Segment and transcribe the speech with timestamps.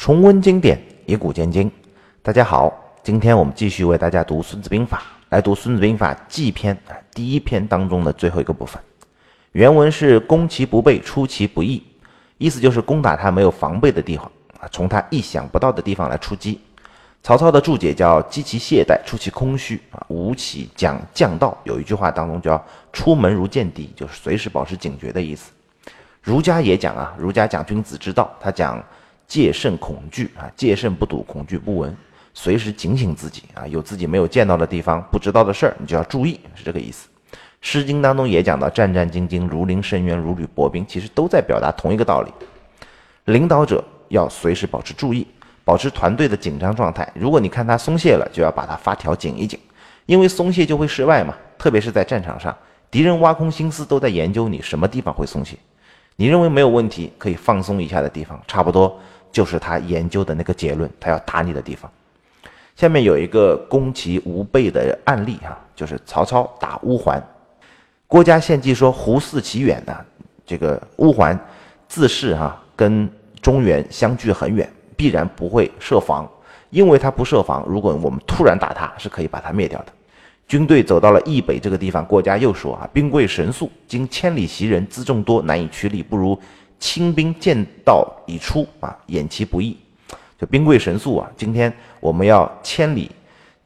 [0.00, 1.70] 重温经典，以古鉴今。
[2.22, 4.96] 大家好，今天我们继续为大家读《孙子兵法》，
[5.28, 8.82] 来读《孙子兵法·计篇》啊，第一篇当中的最后一个部分。
[9.52, 11.82] 原文是“攻其不备，出其不意”，
[12.38, 14.24] 意思就是攻打他没有防备的地方
[14.58, 16.58] 啊，从他意想不到的地方来出击。
[17.22, 20.02] 曹操的注解叫“击其懈怠，出其空虚”啊。
[20.08, 25.52] 吴起讲将道有一句话当中叫“出门如见敌”，就是随时保持警觉的意思。
[26.22, 28.82] 儒家也讲啊，儒家讲君子之道，他讲。
[29.30, 31.96] 戒慎恐惧啊，戒慎不睹，恐惧不闻，
[32.34, 37.08] 随时警醒自己啊，有自己没有见到的地方，不知道的事儿，你就要注意，是这个意思。
[37.60, 42.32] 《诗经》当中也讲到战战兢兢，如临深渊，如履薄冰，其实都在表达同一个道理。
[43.26, 45.24] 领导者要随时保持注意，
[45.64, 47.08] 保持团队的紧张状态。
[47.14, 49.56] 如果你看他松懈了，就要把他发条紧一紧，
[50.06, 51.32] 因为松懈就会失败嘛。
[51.56, 52.52] 特别是在战场上，
[52.90, 55.56] 敌人挖空心思都在研究你什么地方会松懈，
[56.20, 58.94] 你认为没有问题，可以放松一下的地方，差不多。
[59.32, 61.90] 就是他研究的那个结论，他要打你的地方。
[62.76, 67.18] 下面有一个攻其无备的案例哈，就是曹操打乌桓。
[68.06, 69.96] 郭嘉献计说：“胡四其远呢，
[70.44, 71.38] 这个乌桓
[71.88, 73.08] 自恃哈跟
[73.40, 76.30] 中原相距很远，必然不会设防。
[76.68, 79.92] 因为他不设防，如果我们突然打他，是可以把他灭掉的。”
[80.50, 86.36] 军队走到了易北这个地方，郭嘉又说：“啊，兵贵神速，经千里袭人，辎重多，难以驱力，不如。”
[86.80, 89.76] 轻兵见道已出啊，掩其不意，
[90.36, 91.30] 就兵贵神速啊。
[91.36, 93.08] 今天我们要千里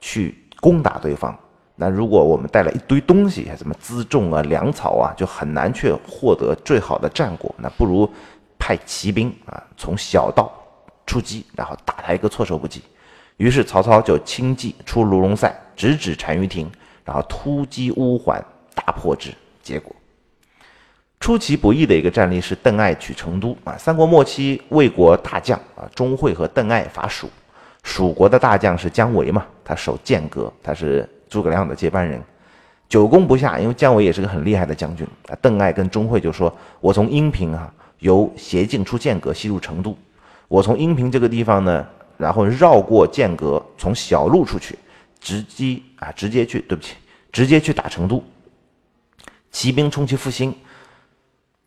[0.00, 1.38] 去攻打对方，
[1.76, 7.54] 那如果我们带了一堆东西，什么辎重啊、粮草啊，就很难去获得最好的战果。
[7.58, 8.10] 那不如
[8.58, 10.50] 派骑兵啊，从小道
[11.06, 12.82] 出击，然后打他一个措手不及。
[13.36, 16.70] 于是曹操就轻骑出卢龙塞，直指单于庭，
[17.04, 18.42] 然后突击乌桓，
[18.74, 19.30] 大破之。
[19.62, 19.94] 结果。
[21.20, 23.76] 出其不意的一个战例是邓艾取成都啊。
[23.78, 27.30] 三国末期，魏国大将啊钟会和邓艾伐蜀，
[27.84, 32.20] 蜀国的大将是姜维嘛，他守剑阁，他是诸葛亮的接班人，
[32.88, 35.38] 久攻不下，因为姜维也是个很厉害的将军啊。
[35.40, 39.96] 邓艾跟钟会就说：“我从阴平啊，由斜径出剑阁，西入成都。
[40.48, 41.86] 我从阴平这个地方呢，
[42.16, 44.76] 然后绕过剑阁，从小路出去，
[45.22, 46.96] 直击啊，直接去，对不起，
[47.30, 48.22] 直接去打成都。
[49.50, 50.54] 骑兵冲击复兴。”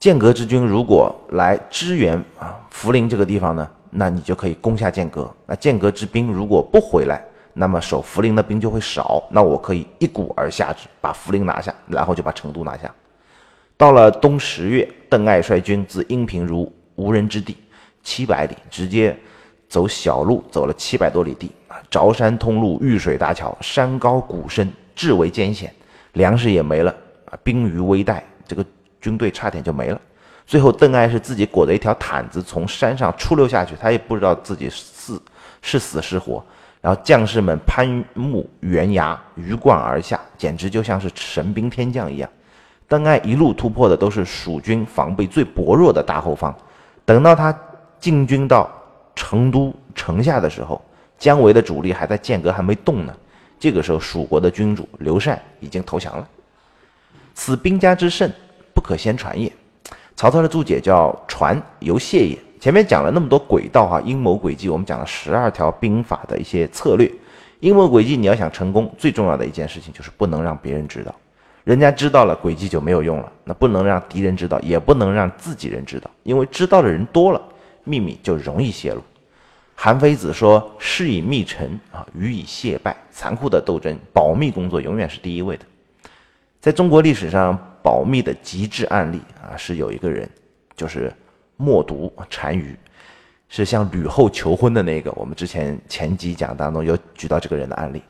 [0.00, 5.34] 剑阁之军如果来支援啊，涪陵这个地方呢，那你就可以攻下剑阁。
[5.46, 9.26] 那剑阁之兵如果不回来，那么守涪陵的兵就会少。
[9.30, 12.94] 那我可以一鼓而下之，把涪陵拿下，然后就把成都拿下。
[13.78, 17.56] 到了冬十月，邓艾率军自阴平如无人之地
[18.02, 19.16] 七百里，直接
[19.74, 25.74] 走小路走了七百多里地啊，凿山通路，遇水搭桥，山高谷深，至为艰险，
[26.12, 28.64] 粮食也没了啊，兵于危殆，这个。
[29.00, 30.00] 军队差点就没了，
[30.46, 35.20] 最后邓艾是自己裹着一条毯子从山上出溜下去，他也不知道自己是
[35.60, 36.42] 是死是活。
[36.80, 42.30] 然后将士们攀木悬崖鱼贯而下，简直就像是神兵天将一样。
[42.88, 46.56] 邓艾一路突破的都是蜀军防备最薄弱的大后方，
[47.04, 47.54] 等到他
[48.00, 48.70] 进军到
[49.14, 50.80] 成都城下的时候，
[51.18, 53.14] 姜维的主力还在剑阁还没动呢。
[53.58, 56.28] 这个时候，蜀国的君主刘禅已经投降了。
[57.34, 58.30] 此兵家之胜。
[58.74, 59.50] 不可先传也。
[60.16, 62.36] 曹操的注解叫“传由谢也”。
[62.58, 67.08] 前面讲了那么多轨道哈，阴谋诡计，我们讲了十二条兵法的一些策略。
[67.60, 71.14] 阴谋诡计，你要想成功，最重要的一件事情就是不能让别人知道。
[71.62, 73.32] 人家知道了，诡计就没有用了。
[73.44, 77.40] 那不能让敌人知道，也不能让自己人知道，因为知道的人多了，
[77.84, 79.00] 秘密就容易泄露。
[79.76, 85.64] 韩非子说：“事以密成啊，予以泄败。”残酷的斗争，保密工作永远是第一位的。
[86.60, 90.28] 在中国历史上，保密的极致案例啊，是有一个人，
[90.76, 91.12] 就是
[91.56, 92.76] 默读单于，
[93.48, 95.12] 是向吕后求婚的那个。
[95.12, 98.02] 我们之前前几讲当中有举到这个人的案例。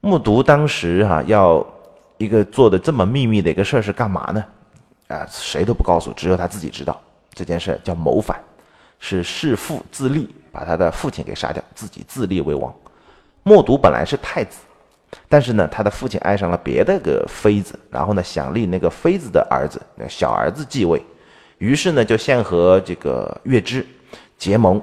[0.00, 1.66] 默读当时哈要
[2.16, 4.44] 一个做的这么秘密的一个事儿是干嘛呢？
[5.08, 7.00] 啊，谁都不告诉，只有他自己知道
[7.32, 8.42] 这件事叫谋反，
[9.06, 12.74] 是弑父自立，把他的父亲给杀掉，自己自立为王。
[13.44, 14.58] 默读本来是太子。
[15.28, 21.00] 但是呢，他的父亲爱上了别的个妃子，然后呢，想立那个妃子的儿子，小儿子继位，
[21.58, 23.86] 于是呢，就先和这个月支
[24.36, 24.82] 结盟，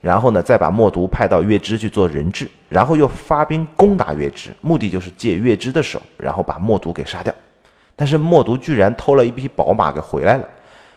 [0.00, 7.32] 然后呢，再把默读派到月支去做人质，然后又发兵攻打月支，目的就是借月支的手，然后把默读给杀掉。
[7.94, 10.44] 但是默读居然偷了一匹宝马给回来了，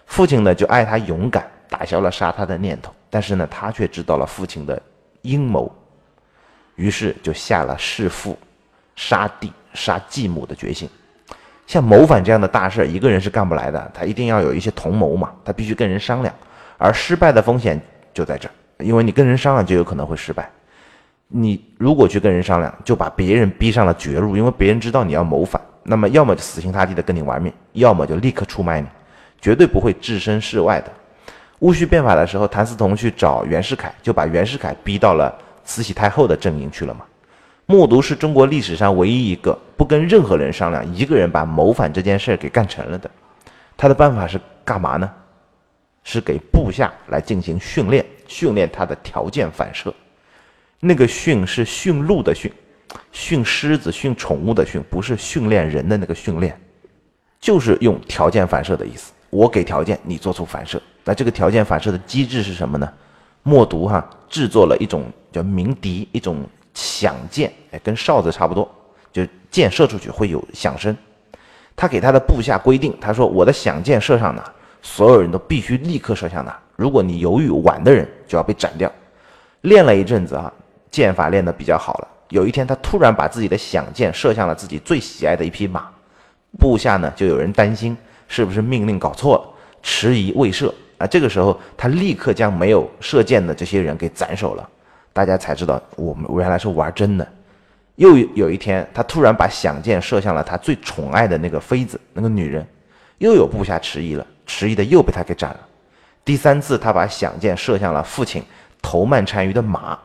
[0.08, 2.94] 父亲呢就爱他勇敢，打消了杀他的念头。
[3.10, 4.80] 但是呢，他却知道了父亲的
[5.24, 5.72] 阴谋，
[6.76, 8.38] 于是就下了弑父。
[8.96, 10.88] 杀弟、杀继母的决心，
[11.66, 16.32] 像谋反这样的大事，一个人是干不来的，他一定要有一些同谋嘛，他必须跟人商量。
[16.78, 17.82] 而失败的风险
[18.14, 18.52] 就在这儿，
[18.86, 20.48] 因为你跟人商量就有可能会失败。
[21.28, 28.88] 你如果去跟人商量，就把别人逼上了绝路，因为别人知道你要谋反，那么要么就死心塌地的跟你玩命，要么就立刻出卖你，
[29.42, 30.92] 绝对不会置身事外的。
[31.64, 35.34] 戊戌变法的时候，谭嗣同去找袁世凯，就把袁世凯逼到了
[35.64, 37.06] 慈禧太后的阵营去了嘛。
[37.66, 43.10] 默读是中国历史上唯一一个不跟任何人商量，一个人把谋反这件事给干成了的。
[43.78, 45.10] 他的办法是干嘛呢？
[46.04, 49.94] 是给部下来进行训练，训练他的条件反射。
[50.82, 52.52] 那个训是驯鹿的训，
[53.14, 56.60] 训狮子、训宠物的训，不是训练人的那个训练，
[57.40, 59.13] 就是用条件反射的意思。
[59.34, 60.80] 我给条件，你做出反射。
[61.04, 62.88] 那这个条件反射的机制是什么呢？
[63.42, 66.44] 默读哈制作了一种叫鸣笛，一种
[66.74, 68.70] 响箭，哎，跟哨子差不多，
[69.12, 70.96] 就箭射出去会有响声。
[71.76, 74.44] 他给他的部下规定，他说我的响箭射向哪，
[74.82, 76.58] 所有人都必须立刻射向哪。
[76.76, 78.90] 如果你犹豫晚的人就要被斩掉。
[79.62, 80.52] 练了一阵子啊，
[80.92, 82.08] 剑法练得比较好了。
[82.30, 85.90] 有一天他突然把自己的响箭射向了自己最喜爱的一匹马，
[86.60, 87.98] 部下呢就有人担心
[88.34, 89.44] 是不是命令搞错了，
[89.84, 90.74] 迟疑未射。
[90.98, 94.68] 啊，这个时候他立刻将没有射箭的这些人给斩首了，
[95.12, 97.28] 大家才知道我们原来是玩真的。
[97.98, 102.66] 又有一天，他突然把响箭射向了他最宠爱的那个妃子，那个女人，
[103.20, 105.60] 又有部下迟疑了，迟疑的又被他给斩了。
[106.26, 108.44] 第三次，他把响箭射向了父亲
[108.82, 109.96] 头曼单于的马，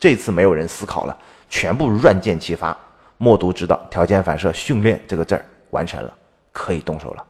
[0.00, 1.14] 这次没有人思考了，
[1.50, 2.74] 全部乱箭齐发。
[3.18, 6.14] 默读知道条件反射训练这个字儿完成了，
[6.50, 7.24] 可以动手了。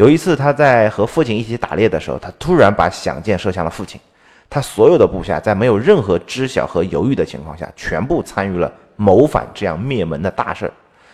[0.00, 4.00] 有一次，他在和父亲一起打猎的时候，他突然把响箭射向了父亲。
[4.48, 10.72] 他所有的部下在没有任何知晓和犹豫的情况下，全部参与了谋反这样灭门的大事儿。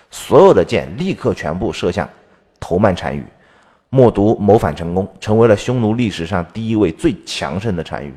[0.08, 2.08] 所有的箭立刻全部射向
[2.60, 3.26] 头曼单于，
[3.90, 8.14] 默读谋反成功，成为了匈奴历史上第一位最强盛的单于。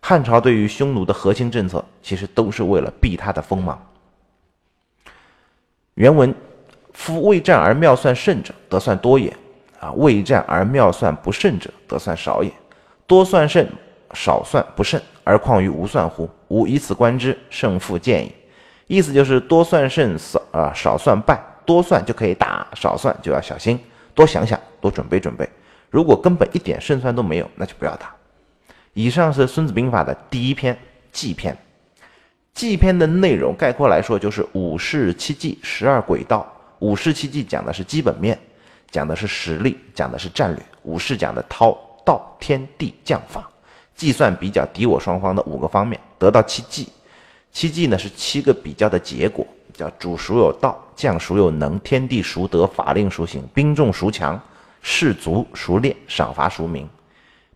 [0.00, 3.78] 汉朝对于匈奴的核心政策，其实都是为了避他的锋芒。
[5.92, 6.34] 原文：
[6.94, 9.30] 夫未战而妙算胜者，得算多也。
[9.86, 12.50] 啊，未战而妙算不胜者，得算少也；
[13.06, 13.64] 多算胜，
[14.14, 16.28] 少算不胜，而况于无算乎？
[16.48, 18.32] 吾以此观之，胜负见矣。
[18.88, 21.40] 意思就是多算胜，少啊少算败。
[21.64, 23.76] 多算就可以打，少算就要小心，
[24.14, 25.48] 多想想，多准备准备。
[25.90, 28.14] 如果根本一点胜算都没有，那就不要打。
[28.92, 30.76] 以上是《孙子兵法》的第一篇
[31.10, 31.56] 计篇。
[32.54, 36.46] 计篇的内容概括来说，就是五事七计，十二轨道。
[36.78, 38.38] 五事七计讲的是基本面。
[38.96, 40.64] 讲的是实力，讲的是战略。
[40.84, 43.46] 武士讲的韬道天地将法，
[43.94, 46.88] 计算比较敌我双方的五个方面，得到七计。
[47.52, 54.40] 七计呢是七个比较的结果，叫主孰有道，将孰有能，天地孰得，法令孰行，兵众孰强，
[54.80, 56.88] 士卒孰练，赏罚孰明。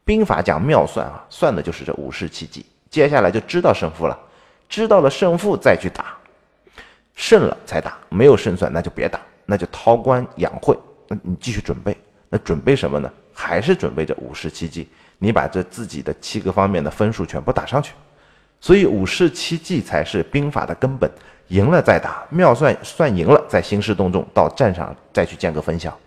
[0.04, 2.66] 兵法讲妙算啊，算的就是这五事七计。
[2.90, 4.18] 接下来就知道胜负了，
[4.68, 6.18] 知道了胜负再去打，
[7.14, 10.76] 胜了才打，没有胜算那就别打，那就韬光养晦。
[11.10, 11.96] 那你继续准备，
[12.28, 13.10] 那准备什么呢？
[13.34, 14.88] 还是准备这五十七计？
[15.18, 17.92] 你把这自己的七个方面的分数全部打上去，
[18.60, 21.10] 所以五十七计才是兵法的根本。
[21.48, 25.98] 赢了再打，妙算算赢了，再兴师动众到战场再去见个分晓。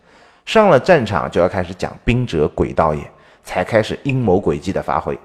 [0.45, 3.11] 上了战场就要开始讲兵者诡道也，
[3.43, 5.19] 才开始阴谋诡计的发挥。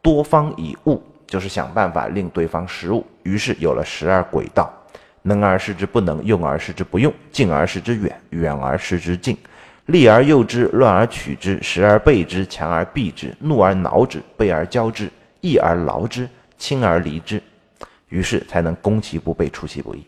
[0.00, 3.06] 多方以误，就是想办法令对方失误。
[3.24, 4.72] 于是有了十二轨道。
[5.28, 9.36] 能而示之不能，用而示之不用，近而示之远，远而示之近，
[9.86, 15.08] 利而诱之，乱而取之，时而备之，强而避之，怒而挠之，备而骄之，
[15.40, 17.40] 义而劳之，轻而离之，
[18.08, 20.04] 于是才能攻其不备，出其不意。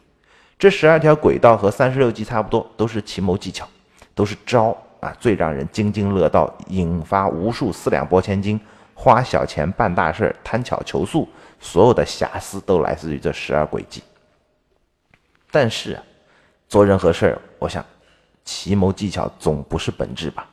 [0.58, 3.68] 这十二条轨道和三十六计差不多，都是奇谋技巧，
[4.14, 8.60] 都是招啊，最让人津津乐道，引发无数四两拨千斤，
[8.94, 11.26] 花小钱办大事，贪巧求速，
[11.58, 14.02] 所有的瑕疵都来自于这十二轨迹。
[15.50, 15.98] 但是，
[16.68, 17.84] 做任何事儿，我想，
[18.44, 20.46] 奇谋技巧总不是本质吧？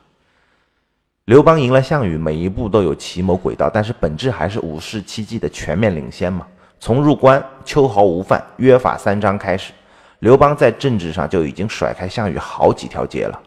[1.26, 6.46] 刘邦赢了项羽，每一步都有奇谋诡道，但是本质还是五事七计的全面领先嘛。
[6.80, 9.72] 从入关、秋毫无犯、约法三章开始，
[10.20, 13.40] 刘邦在政治上就已经甩开项羽好几条街了。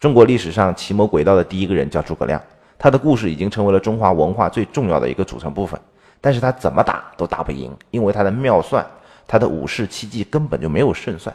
[0.00, 2.40] 中国历史上奇谋诡道的第一个人叫诸葛亮，
[2.78, 5.80] 他的故事已经成为了中华文化最重要的一个组成部分。
[6.20, 8.84] 但是他怎么打都打不赢，因为他的妙算。
[9.26, 11.34] 他的五事七计根本就没有胜算，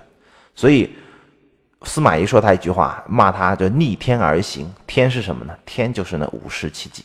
[0.55, 0.89] 所以
[1.83, 4.71] 司马懿说他一句话，骂他就逆天而行。
[4.87, 5.53] 天是什么呢？
[5.65, 7.03] 天就是那五事七计。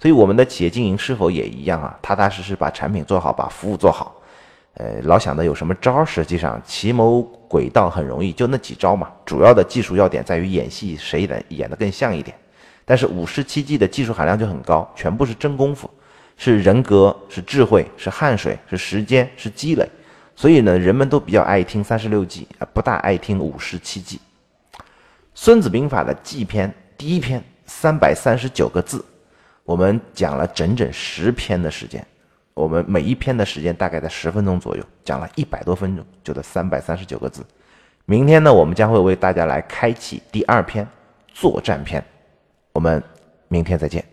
[0.00, 1.98] 所以我们的企业经营是否也一样啊？
[2.02, 4.14] 踏踏实实把产品做好，把服务做好。
[4.74, 6.04] 呃，老想着有什么招？
[6.04, 9.10] 实际上奇谋诡道很容易，就那几招嘛。
[9.24, 12.36] 主要的技术要点在于演戏，谁演演得更像一点。
[12.84, 15.88] 但是五事七计的技术含量就很高，全部是真功夫。
[16.36, 19.88] 是人格，是智慧，是汗水，是时间，是积累。
[20.36, 24.16] 所以呢，人们都比较爱听三十六计啊，不大爱听五十七计。
[25.34, 29.04] 《孙子兵法》的计篇第一篇三百三十九个字，
[29.64, 32.04] 我们讲了整整十篇的时间。
[32.52, 37.44] 我们每一篇的时间大概在十分钟左右，讲了一百多分钟，就这三百三十九个字。
[38.04, 40.86] 明天呢，我们将会为大家来开启第二篇
[41.32, 42.04] 作战篇。
[42.72, 43.02] 我们
[43.48, 44.04] 明天再见。